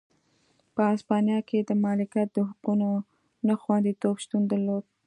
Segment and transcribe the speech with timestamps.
[0.73, 2.89] په هسپانیا کې د مالکیت د حقونو
[3.47, 4.83] نه خوندیتوب شتون درلود.